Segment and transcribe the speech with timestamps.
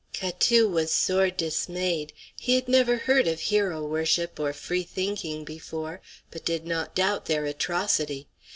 [0.15, 2.11] Catou was sore dismayed.
[2.35, 7.25] He had never heard of hero worship or free thinking before, but did not doubt
[7.27, 8.27] their atrocity.